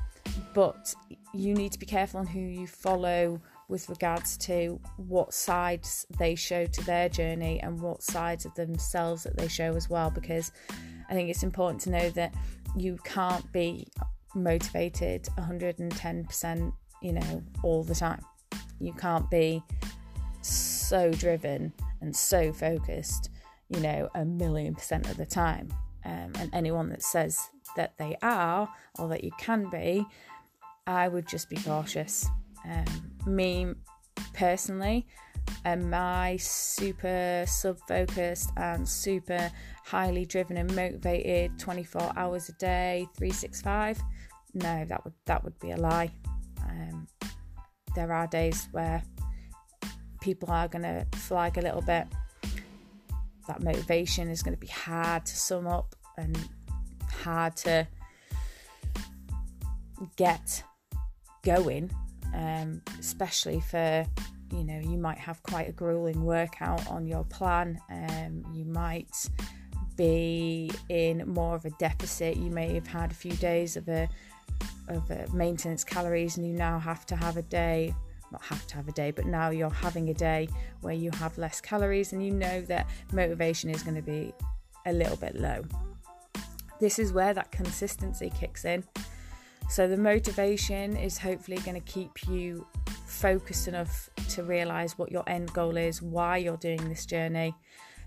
but 0.54 0.94
you 1.32 1.54
need 1.54 1.72
to 1.72 1.78
be 1.78 1.86
careful 1.86 2.20
on 2.20 2.26
who 2.26 2.40
you 2.40 2.66
follow 2.66 3.40
with 3.68 3.88
regards 3.88 4.36
to 4.36 4.80
what 4.96 5.32
sides 5.32 6.06
they 6.18 6.34
show 6.34 6.66
to 6.66 6.84
their 6.84 7.08
journey 7.08 7.60
and 7.60 7.80
what 7.80 8.02
sides 8.02 8.44
of 8.44 8.54
themselves 8.54 9.22
that 9.24 9.36
they 9.36 9.48
show 9.48 9.74
as 9.74 9.88
well 9.88 10.10
because 10.10 10.52
I 11.08 11.14
think 11.14 11.30
it's 11.30 11.42
important 11.42 11.80
to 11.82 11.90
know 11.90 12.10
that 12.10 12.34
you 12.76 12.98
can't 13.04 13.50
be 13.52 13.88
motivated 14.34 15.28
110% 15.38 16.72
you 17.02 17.12
know 17.12 17.42
all 17.62 17.84
the 17.84 17.94
time. 17.94 18.22
You 18.80 18.92
can't 18.94 19.30
be 19.30 19.62
so 20.40 21.10
driven 21.12 21.72
and 22.00 22.14
so 22.14 22.52
focused 22.52 23.30
you 23.68 23.80
know 23.80 24.08
a 24.14 24.24
million 24.24 24.74
percent 24.74 25.08
of 25.08 25.16
the 25.16 25.26
time. 25.26 25.72
Um, 26.04 26.32
and 26.38 26.50
anyone 26.52 26.90
that 26.90 27.02
says 27.02 27.40
that 27.76 27.96
they 27.98 28.16
are 28.22 28.68
or 28.98 29.08
that 29.08 29.24
you 29.24 29.30
can 29.38 29.70
be 29.70 30.06
I 30.86 31.08
would 31.08 31.26
just 31.26 31.48
be 31.48 31.56
cautious. 31.56 32.28
Um, 32.68 33.10
me 33.26 33.72
personally, 34.34 35.06
am 35.64 35.92
I 35.94 36.36
super 36.36 37.44
sub 37.46 37.78
focused 37.88 38.50
and 38.56 38.88
super 38.88 39.50
highly 39.84 40.26
driven 40.26 40.56
and 40.56 40.74
motivated 40.74 41.58
24 41.58 42.12
hours 42.16 42.48
a 42.48 42.52
day, 42.52 43.06
365? 43.16 44.00
No, 44.54 44.84
that 44.84 45.04
would 45.04 45.14
that 45.26 45.44
would 45.44 45.58
be 45.58 45.72
a 45.72 45.76
lie. 45.76 46.10
Um, 46.62 47.06
there 47.94 48.12
are 48.12 48.26
days 48.26 48.68
where 48.72 49.02
people 50.20 50.50
are 50.50 50.68
going 50.68 50.82
to 50.82 51.06
flag 51.18 51.58
a 51.58 51.60
little 51.60 51.82
bit. 51.82 52.06
That 53.46 53.62
motivation 53.62 54.28
is 54.28 54.42
going 54.42 54.54
to 54.54 54.60
be 54.60 54.68
hard 54.68 55.26
to 55.26 55.36
sum 55.36 55.66
up 55.66 55.94
and 56.16 56.38
hard 57.10 57.56
to 57.56 57.86
get 60.16 60.62
going 61.42 61.90
um, 62.34 62.82
especially 62.98 63.60
for 63.60 64.04
you 64.52 64.64
know 64.64 64.78
you 64.80 64.98
might 64.98 65.18
have 65.18 65.42
quite 65.42 65.68
a 65.68 65.72
grueling 65.72 66.24
workout 66.24 66.86
on 66.88 67.06
your 67.06 67.24
plan 67.24 67.80
um, 67.90 68.44
you 68.52 68.64
might 68.64 69.28
be 69.96 70.70
in 70.88 71.26
more 71.28 71.54
of 71.54 71.64
a 71.64 71.70
deficit 71.78 72.36
you 72.36 72.50
may 72.50 72.74
have 72.74 72.86
had 72.86 73.10
a 73.10 73.14
few 73.14 73.32
days 73.34 73.76
of 73.76 73.88
a 73.88 74.08
of 74.88 75.34
maintenance 75.34 75.84
calories 75.84 76.36
and 76.36 76.46
you 76.46 76.52
now 76.52 76.78
have 76.78 77.06
to 77.06 77.16
have 77.16 77.36
a 77.36 77.42
day 77.42 77.94
not 78.32 78.42
have 78.42 78.66
to 78.66 78.74
have 78.74 78.88
a 78.88 78.92
day 78.92 79.10
but 79.10 79.26
now 79.26 79.50
you're 79.50 79.70
having 79.70 80.08
a 80.10 80.14
day 80.14 80.48
where 80.80 80.94
you 80.94 81.10
have 81.12 81.36
less 81.38 81.60
calories 81.60 82.12
and 82.12 82.24
you 82.24 82.32
know 82.32 82.60
that 82.62 82.86
motivation 83.12 83.70
is 83.70 83.82
going 83.82 83.94
to 83.94 84.02
be 84.02 84.32
a 84.86 84.92
little 84.92 85.16
bit 85.16 85.36
low 85.36 85.64
this 86.80 86.98
is 86.98 87.12
where 87.12 87.32
that 87.32 87.50
consistency 87.52 88.32
kicks 88.38 88.64
in 88.64 88.82
So 89.68 89.88
the 89.88 89.96
motivation 89.96 90.96
is 90.96 91.18
hopefully 91.18 91.58
going 91.58 91.80
to 91.80 91.92
keep 91.92 92.28
you 92.28 92.66
focused 93.06 93.68
enough 93.68 94.10
to 94.30 94.42
realize 94.42 94.98
what 94.98 95.10
your 95.10 95.24
end 95.26 95.52
goal 95.52 95.76
is, 95.76 96.02
why 96.02 96.36
you're 96.38 96.56
doing 96.56 96.88
this 96.88 97.06
journey. 97.06 97.54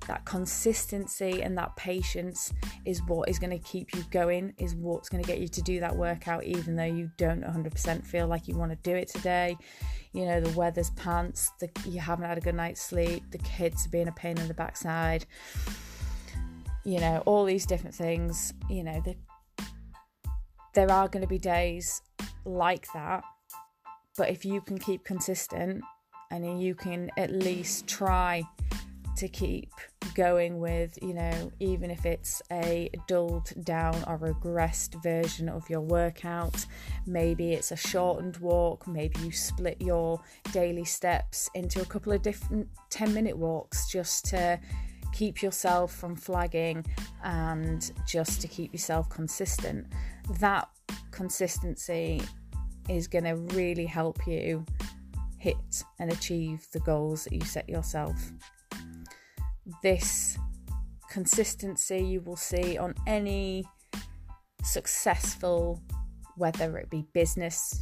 That 0.07 0.25
consistency 0.25 1.41
and 1.43 1.57
that 1.57 1.75
patience 1.75 2.53
is 2.85 3.01
what 3.07 3.29
is 3.29 3.39
going 3.39 3.51
to 3.51 3.59
keep 3.59 3.93
you 3.95 4.03
going, 4.11 4.53
is 4.57 4.75
what's 4.75 5.09
going 5.09 5.23
to 5.23 5.27
get 5.27 5.39
you 5.39 5.47
to 5.49 5.61
do 5.61 5.79
that 5.81 5.95
workout, 5.95 6.43
even 6.45 6.75
though 6.75 6.85
you 6.85 7.11
don't 7.17 7.43
100% 7.43 8.05
feel 8.05 8.27
like 8.27 8.47
you 8.47 8.57
want 8.57 8.71
to 8.71 8.77
do 8.89 8.95
it 8.95 9.09
today. 9.09 9.57
You 10.13 10.25
know, 10.25 10.39
the 10.39 10.57
weather's 10.57 10.91
pants, 10.91 11.51
the, 11.59 11.69
you 11.85 11.99
haven't 11.99 12.25
had 12.25 12.37
a 12.37 12.41
good 12.41 12.55
night's 12.55 12.81
sleep, 12.81 13.23
the 13.31 13.37
kids 13.39 13.85
are 13.85 13.89
being 13.89 14.07
a 14.07 14.13
pain 14.13 14.37
in 14.37 14.47
the 14.47 14.53
backside, 14.53 15.25
you 16.85 16.99
know, 16.99 17.21
all 17.25 17.43
these 17.45 17.65
different 17.65 17.95
things. 17.95 18.53
You 18.69 18.83
know, 18.83 19.01
the, 19.03 19.15
there 20.73 20.91
are 20.91 21.07
going 21.07 21.23
to 21.23 21.27
be 21.27 21.37
days 21.37 22.01
like 22.45 22.87
that 22.93 23.23
but 24.17 24.29
if 24.29 24.43
you 24.43 24.59
can 24.59 24.77
keep 24.79 25.05
consistent 25.05 25.83
and 26.31 26.61
you 26.61 26.75
can 26.75 27.09
at 27.17 27.31
least 27.31 27.87
try 27.87 28.43
to 29.17 29.27
keep 29.27 29.71
going 30.13 30.59
with, 30.59 30.97
you 31.01 31.13
know, 31.13 31.51
even 31.59 31.89
if 31.91 32.05
it's 32.05 32.41
a 32.51 32.89
dulled 33.07 33.51
down 33.63 33.95
or 34.07 34.17
regressed 34.17 35.01
version 35.01 35.49
of 35.49 35.67
your 35.69 35.81
workout, 35.81 36.65
maybe 37.05 37.53
it's 37.53 37.71
a 37.71 37.75
shortened 37.75 38.37
walk, 38.37 38.87
maybe 38.87 39.19
you 39.21 39.31
split 39.31 39.81
your 39.81 40.21
daily 40.51 40.85
steps 40.85 41.49
into 41.55 41.81
a 41.81 41.85
couple 41.85 42.13
of 42.13 42.21
different 42.21 42.67
10 42.89 43.13
minute 43.13 43.37
walks 43.37 43.89
just 43.89 44.25
to 44.25 44.59
keep 45.13 45.41
yourself 45.41 45.93
from 45.93 46.15
flagging 46.15 46.85
and 47.23 47.91
just 48.07 48.39
to 48.41 48.47
keep 48.47 48.71
yourself 48.71 49.09
consistent. 49.09 49.87
That 50.39 50.69
consistency 51.11 52.21
is 52.87 53.07
going 53.07 53.23
to 53.23 53.35
really 53.55 53.85
help 53.85 54.25
you 54.27 54.65
hit 55.39 55.83
and 55.99 56.11
achieve 56.11 56.67
the 56.71 56.79
goals 56.81 57.23
that 57.23 57.33
you 57.33 57.41
set 57.41 57.67
yourself. 57.67 58.31
This 59.83 60.37
consistency 61.09 61.99
you 61.99 62.21
will 62.21 62.35
see 62.35 62.77
on 62.77 62.93
any 63.05 63.65
successful, 64.63 65.81
whether 66.35 66.77
it 66.77 66.89
be 66.89 67.05
business, 67.13 67.81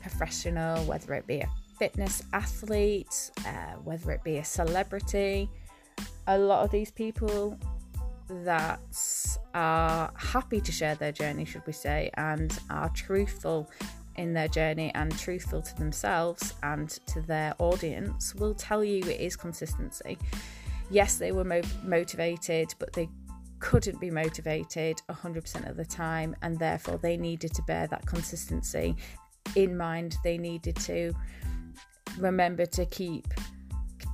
professional, 0.00 0.84
whether 0.84 1.14
it 1.14 1.26
be 1.26 1.40
a 1.40 1.48
fitness 1.78 2.22
athlete, 2.32 3.30
uh, 3.46 3.74
whether 3.84 4.10
it 4.12 4.22
be 4.24 4.38
a 4.38 4.44
celebrity. 4.44 5.48
A 6.26 6.38
lot 6.38 6.64
of 6.64 6.70
these 6.70 6.90
people 6.90 7.58
that 8.28 8.80
are 9.54 10.12
happy 10.16 10.60
to 10.60 10.72
share 10.72 10.94
their 10.94 11.12
journey, 11.12 11.44
should 11.44 11.66
we 11.66 11.72
say, 11.72 12.10
and 12.14 12.58
are 12.70 12.90
truthful 12.90 13.70
in 14.16 14.34
their 14.34 14.48
journey 14.48 14.92
and 14.94 15.16
truthful 15.16 15.62
to 15.62 15.74
themselves 15.76 16.54
and 16.62 16.90
to 17.06 17.20
their 17.22 17.54
audience 17.58 18.34
will 18.34 18.54
tell 18.54 18.84
you 18.84 19.00
it 19.04 19.20
is 19.20 19.36
consistency. 19.36 20.18
Yes, 20.90 21.16
they 21.18 21.32
were 21.32 21.44
mo- 21.44 21.62
motivated, 21.84 22.74
but 22.78 22.92
they 22.92 23.08
couldn't 23.60 24.00
be 24.00 24.10
motivated 24.10 25.02
100% 25.10 25.68
of 25.68 25.76
the 25.76 25.84
time, 25.84 26.34
and 26.42 26.58
therefore 26.58 26.98
they 26.98 27.16
needed 27.16 27.52
to 27.54 27.62
bear 27.62 27.86
that 27.88 28.06
consistency 28.06 28.96
in 29.56 29.76
mind. 29.76 30.16
They 30.24 30.38
needed 30.38 30.76
to 30.76 31.12
remember 32.18 32.66
to 32.66 32.86
keep 32.86 33.26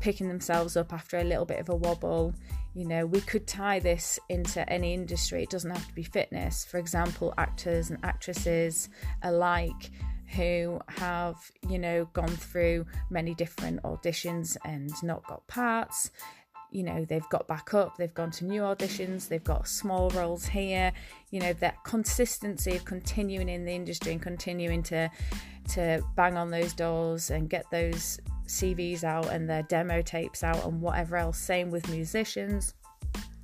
picking 0.01 0.29
themselves 0.29 0.77
up 0.77 0.93
after 0.93 1.19
a 1.19 1.25
little 1.25 1.47
bit 1.47 1.61
of 1.61 1.69
a 1.69 1.77
wobble 1.77 2.35
you 2.75 2.85
know, 2.85 3.07
we 3.07 3.21
could 3.21 3.47
tie 3.47 3.79
this 3.79 4.19
into 4.29 4.69
any 4.69 4.95
industry. 4.95 5.45
It 5.45 5.51
doesn't 5.51 5.71
have 5.71 5.87
to 5.87 5.95
be 5.95 6.03
fitness. 6.03 6.65
For 6.65 6.79
example, 6.79 7.33
actors 7.39 7.91
and 7.91 8.05
actresses 8.05 8.89
alike 9.23 9.91
who 10.35 10.81
have, 10.89 11.37
you 11.69 11.79
know, 11.79 12.07
gone 12.13 12.27
through 12.27 12.87
many 13.11 13.35
different 13.35 13.81
auditions 13.85 14.57
and 14.65 14.91
not 15.05 15.25
got 15.29 15.47
parts. 15.47 16.11
You 16.75 16.83
know, 16.83 17.05
they've 17.05 17.29
got 17.29 17.47
back 17.47 17.73
up, 17.73 17.97
they've 17.97 18.13
gone 18.13 18.33
to 18.33 18.45
new 18.45 18.63
auditions, 18.63 19.29
they've 19.29 19.45
got 19.45 19.69
small 19.69 20.11
roles 20.11 20.45
here. 20.45 20.93
You 21.31 21.39
know, 21.39 21.53
that 21.55 21.83
consistency 21.85 22.75
of 22.75 22.85
continuing 22.85 23.49
in 23.49 23.65
the 23.65 23.73
industry 23.73 24.13
and 24.13 24.21
continuing 24.21 24.83
to 24.85 25.09
to 25.75 26.03
bang 26.17 26.37
on 26.37 26.51
those 26.51 26.75
doors 26.75 27.31
and 27.31 27.49
get 27.49 27.65
those 27.71 28.19
CVs 28.47 29.05
out 29.05 29.27
and 29.29 29.49
their 29.49 29.63
demo 29.63 30.03
tapes 30.03 30.43
out 30.43 30.65
and 30.65 30.81
whatever 30.81 31.17
else. 31.17 31.39
Same 31.39 31.71
with 31.71 31.89
musicians. 31.89 32.75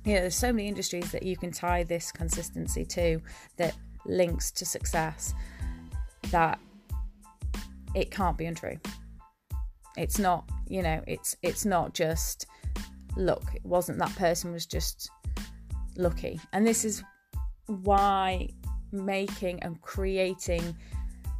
You 0.03 0.15
know, 0.15 0.21
there's 0.21 0.35
so 0.35 0.51
many 0.51 0.67
industries 0.67 1.11
that 1.11 1.23
you 1.23 1.37
can 1.37 1.51
tie 1.51 1.83
this 1.83 2.11
consistency 2.11 2.85
to 2.85 3.21
that 3.55 3.75
links 4.05 4.51
to 4.51 4.65
success 4.65 5.33
that 6.31 6.59
it 7.95 8.11
can't 8.11 8.37
be 8.37 8.45
untrue. 8.45 8.77
It's 9.97 10.19
not, 10.19 10.49
you 10.67 10.81
know, 10.81 11.01
it's 11.07 11.35
it's 11.41 11.65
not 11.65 11.93
just 11.93 12.45
look, 13.15 13.43
it 13.53 13.65
wasn't 13.65 13.99
that 13.99 14.15
person 14.15 14.51
was 14.51 14.65
just 14.65 15.09
lucky. 15.97 16.39
And 16.53 16.65
this 16.65 16.85
is 16.85 17.03
why 17.67 18.49
making 18.91 19.61
and 19.63 19.81
creating 19.81 20.75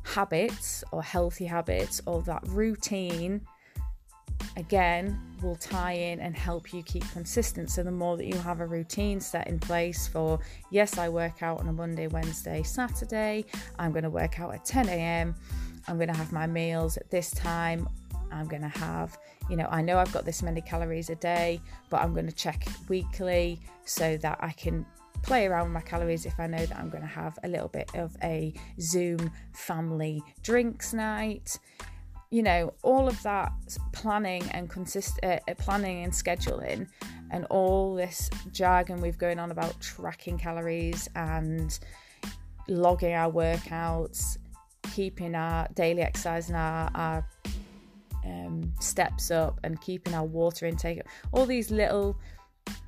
habits 0.04 0.84
or 0.92 1.04
healthy 1.04 1.46
habits 1.46 2.02
or 2.06 2.22
that 2.24 2.42
routine 2.48 3.42
again 4.58 5.20
will 5.42 5.56
tie 5.56 5.94
in 5.94 6.20
and 6.20 6.36
help 6.36 6.74
you 6.74 6.82
keep 6.84 7.10
consistent 7.12 7.70
so 7.70 7.84
the 7.84 7.92
more 7.92 8.18
that 8.18 8.26
you 8.26 8.38
have 8.40 8.60
a 8.60 8.66
routine 8.66 9.20
set 9.20 9.48
in 9.48 9.60
place 9.60 10.08
for 10.08 10.40
yes 10.72 10.98
i 10.98 11.08
work 11.08 11.44
out 11.44 11.60
on 11.60 11.68
a 11.68 11.74
monday 11.74 12.08
wednesday 12.08 12.64
saturday 12.64 13.46
i'm 13.78 13.92
going 13.92 14.04
to 14.04 14.10
work 14.10 14.40
out 14.40 14.54
at 14.54 14.66
10 14.66 14.90
a.m 14.90 15.36
i'm 15.88 15.98
going 15.98 16.12
to 16.12 16.18
have 16.18 16.32
my 16.32 16.48
meals 16.48 16.98
at 16.98 17.10
this 17.12 17.30
time 17.32 17.88
i'm 18.32 18.48
going 18.48 18.62
to 18.62 18.80
have 18.80 19.18
you 19.50 19.56
know 19.56 19.68
i 19.70 19.82
know 19.82 19.98
i've 19.98 20.12
got 20.12 20.26
this 20.26 20.42
many 20.42 20.62
calories 20.62 21.10
a 21.10 21.16
day 21.16 21.60
but 21.90 22.02
i'm 22.02 22.14
going 22.14 22.28
to 22.28 22.36
check 22.36 22.66
weekly 22.90 23.60
so 23.86 24.18
that 24.18 24.38
i 24.42 24.52
can 24.52 24.86
play 25.22 25.46
around 25.46 25.66
with 25.66 25.74
my 25.74 25.82
calories 25.82 26.26
if 26.26 26.40
I 26.40 26.48
know 26.48 26.66
that 26.66 26.78
I'm 26.78 26.90
going 26.90 27.04
to 27.04 27.10
have 27.10 27.38
a 27.44 27.48
little 27.48 27.68
bit 27.68 27.90
of 27.96 28.16
a 28.24 28.54
Zoom 28.80 29.32
family 29.54 30.22
drinks 30.42 30.94
night. 30.94 31.60
You 32.30 32.44
know, 32.44 32.74
all 32.82 33.08
of 33.08 33.22
that 33.24 33.52
planning 33.92 34.44
and 34.52 34.70
consist 34.70 35.20
uh, 35.22 35.40
uh, 35.48 35.54
planning 35.58 36.04
and 36.06 36.14
scheduling, 36.14 36.88
and 37.30 37.46
all 37.46 37.94
this 37.94 38.30
jargon 38.52 39.02
we've 39.02 39.18
going 39.18 39.38
on 39.38 39.52
about 39.52 39.80
tracking 39.82 40.38
calories 40.38 41.10
and 41.16 41.78
logging 42.70 43.14
our 43.14 43.30
workouts, 43.30 44.38
keeping 44.94 45.36
our 45.36 45.68
daily 45.74 46.02
exercise 46.02 46.48
and 46.48 46.58
our, 46.58 46.90
our 46.96 47.28
um, 48.26 48.74
steps 48.80 49.32
up, 49.32 49.60
and 49.64 49.80
keeping 49.82 50.14
our 50.14 50.26
water 50.26 50.66
intake. 50.66 51.02
All 51.32 51.46
these 51.46 51.72
little 51.72 52.20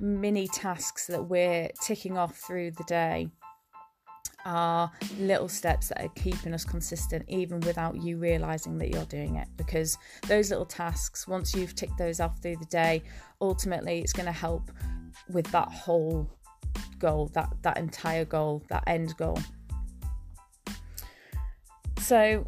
mini 0.00 0.48
tasks 0.48 1.06
that 1.06 1.24
we're 1.24 1.68
ticking 1.82 2.16
off 2.16 2.36
through 2.36 2.70
the 2.72 2.84
day 2.84 3.28
are 4.44 4.90
little 5.18 5.48
steps 5.48 5.88
that 5.88 6.02
are 6.02 6.10
keeping 6.16 6.52
us 6.52 6.64
consistent 6.64 7.24
even 7.28 7.60
without 7.60 8.00
you 8.02 8.18
realizing 8.18 8.76
that 8.76 8.90
you're 8.90 9.04
doing 9.06 9.36
it 9.36 9.48
because 9.56 9.96
those 10.28 10.50
little 10.50 10.66
tasks 10.66 11.26
once 11.26 11.54
you've 11.54 11.74
ticked 11.74 11.96
those 11.96 12.20
off 12.20 12.40
through 12.42 12.56
the 12.56 12.66
day 12.66 13.02
ultimately 13.40 14.00
it's 14.00 14.12
going 14.12 14.26
to 14.26 14.32
help 14.32 14.70
with 15.30 15.46
that 15.46 15.68
whole 15.68 16.28
goal 16.98 17.30
that 17.32 17.50
that 17.62 17.78
entire 17.78 18.24
goal 18.24 18.62
that 18.68 18.82
end 18.86 19.16
goal 19.16 19.38
so 21.98 22.46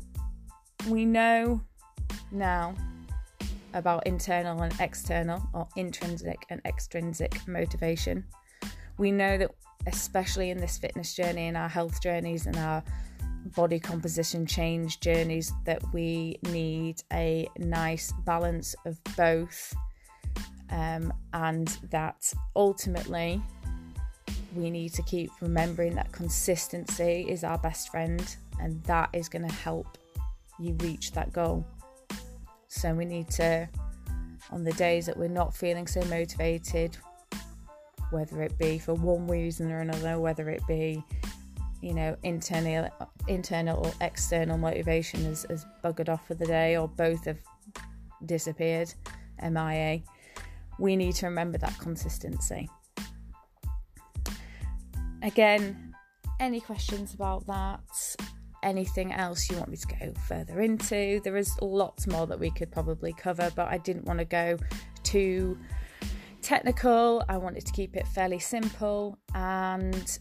we 0.88 1.06
know 1.06 1.60
now 2.30 2.74
about 3.74 4.06
internal 4.06 4.62
and 4.62 4.74
external, 4.80 5.42
or 5.52 5.68
intrinsic 5.76 6.44
and 6.50 6.60
extrinsic 6.64 7.46
motivation. 7.46 8.24
We 8.98 9.12
know 9.12 9.36
that, 9.36 9.50
especially 9.86 10.50
in 10.50 10.58
this 10.58 10.78
fitness 10.78 11.14
journey 11.14 11.48
and 11.48 11.56
our 11.56 11.68
health 11.68 12.02
journeys 12.02 12.46
and 12.46 12.56
our 12.56 12.82
body 13.54 13.78
composition 13.78 14.46
change 14.46 15.00
journeys, 15.00 15.52
that 15.64 15.82
we 15.92 16.38
need 16.50 17.02
a 17.12 17.48
nice 17.58 18.12
balance 18.24 18.74
of 18.86 18.98
both, 19.16 19.74
um, 20.70 21.12
and 21.34 21.68
that 21.90 22.32
ultimately 22.56 23.42
we 24.54 24.70
need 24.70 24.94
to 24.94 25.02
keep 25.02 25.30
remembering 25.42 25.94
that 25.94 26.10
consistency 26.12 27.26
is 27.28 27.44
our 27.44 27.58
best 27.58 27.90
friend, 27.90 28.36
and 28.58 28.82
that 28.84 29.10
is 29.12 29.28
going 29.28 29.46
to 29.46 29.54
help 29.54 29.98
you 30.58 30.72
reach 30.80 31.12
that 31.12 31.30
goal. 31.32 31.66
So 32.76 32.92
we 32.92 33.06
need 33.06 33.30
to, 33.30 33.66
on 34.50 34.62
the 34.62 34.72
days 34.72 35.06
that 35.06 35.16
we're 35.16 35.28
not 35.28 35.54
feeling 35.54 35.86
so 35.86 36.04
motivated, 36.04 36.94
whether 38.10 38.42
it 38.42 38.58
be 38.58 38.78
for 38.78 38.92
one 38.92 39.26
reason 39.26 39.72
or 39.72 39.80
another, 39.80 40.20
whether 40.20 40.50
it 40.50 40.60
be, 40.68 41.02
you 41.80 41.94
know, 41.94 42.14
internal, 42.22 42.90
internal 43.28 43.86
or 43.86 43.92
external 44.02 44.58
motivation 44.58 45.24
has, 45.24 45.46
has 45.48 45.64
buggered 45.82 46.10
off 46.10 46.26
for 46.26 46.34
the 46.34 46.44
day, 46.44 46.76
or 46.76 46.86
both 46.86 47.24
have 47.24 47.38
disappeared, 48.26 48.92
MIA. 49.42 50.02
We 50.78 50.96
need 50.96 51.14
to 51.14 51.26
remember 51.26 51.56
that 51.56 51.78
consistency. 51.78 52.68
Again, 55.22 55.94
any 56.38 56.60
questions 56.60 57.14
about 57.14 57.46
that? 57.46 57.80
Anything 58.66 59.12
else 59.12 59.48
you 59.48 59.56
want 59.56 59.70
me 59.70 59.76
to 59.76 59.86
go 59.86 60.12
further 60.28 60.60
into. 60.60 61.20
There 61.22 61.36
is 61.36 61.50
lots 61.62 62.06
more 62.06 62.26
that 62.26 62.38
we 62.38 62.50
could 62.50 62.70
probably 62.70 63.12
cover, 63.12 63.50
but 63.54 63.68
I 63.68 63.78
didn't 63.78 64.04
want 64.04 64.18
to 64.18 64.24
go 64.24 64.58
too 65.04 65.56
technical. 66.42 67.24
I 67.28 67.38
wanted 67.38 67.64
to 67.64 67.72
keep 67.72 67.96
it 67.96 68.06
fairly 68.08 68.40
simple 68.40 69.18
and 69.34 70.18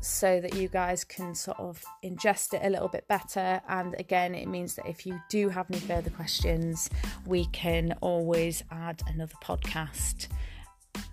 so 0.00 0.38
that 0.40 0.54
you 0.54 0.68
guys 0.68 1.02
can 1.02 1.34
sort 1.34 1.58
of 1.58 1.82
ingest 2.04 2.52
it 2.52 2.60
a 2.62 2.68
little 2.68 2.88
bit 2.88 3.08
better. 3.08 3.60
And 3.68 3.94
again, 3.98 4.34
it 4.34 4.48
means 4.48 4.74
that 4.74 4.86
if 4.86 5.06
you 5.06 5.18
do 5.30 5.48
have 5.48 5.66
any 5.70 5.80
further 5.80 6.10
questions, 6.10 6.90
we 7.26 7.46
can 7.46 7.94
always 8.02 8.62
add 8.70 9.02
another 9.06 9.36
podcast 9.42 10.28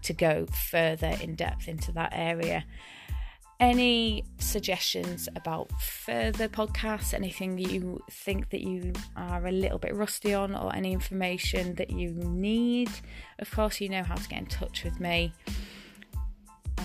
to 0.01 0.13
go 0.13 0.45
further 0.47 1.15
in 1.21 1.35
depth 1.35 1.67
into 1.67 1.91
that 1.93 2.11
area. 2.13 2.65
Any 3.61 4.25
suggestions 4.39 5.29
about 5.35 5.71
further 5.81 6.49
podcasts, 6.49 7.13
anything 7.13 7.57
you 7.57 8.01
think 8.11 8.49
that 8.49 8.61
you 8.61 8.91
are 9.15 9.45
a 9.45 9.51
little 9.51 9.77
bit 9.77 9.95
rusty 9.95 10.33
on, 10.33 10.55
or 10.55 10.75
any 10.75 10.91
information 10.91 11.75
that 11.75 11.91
you 11.91 12.09
need, 12.09 12.89
of 13.39 13.49
course, 13.51 13.79
you 13.79 13.87
know 13.87 14.03
how 14.03 14.15
to 14.15 14.27
get 14.27 14.39
in 14.39 14.45
touch 14.47 14.83
with 14.83 14.99
me 14.99 15.31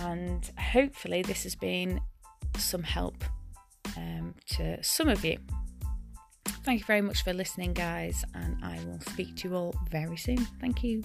and 0.03 0.51
hopefully 0.59 1.21
this 1.21 1.43
has 1.43 1.55
been 1.55 1.99
some 2.57 2.83
help 2.83 3.23
um, 3.95 4.33
to 4.47 4.81
some 4.83 5.09
of 5.09 5.23
you. 5.23 5.37
Thank 6.63 6.81
you 6.81 6.85
very 6.85 7.01
much 7.01 7.23
for 7.23 7.33
listening, 7.33 7.73
guys, 7.73 8.23
and 8.33 8.57
I 8.63 8.79
will 8.85 8.99
speak 9.01 9.35
to 9.37 9.49
you 9.49 9.55
all 9.55 9.75
very 9.89 10.17
soon. 10.17 10.37
Thank 10.59 10.83
you. 10.83 11.03